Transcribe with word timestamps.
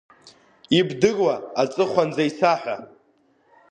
Ибдыруа 0.79 1.35
аҵыхәанӡа 1.61 2.23
исаҳәа! 2.29 2.75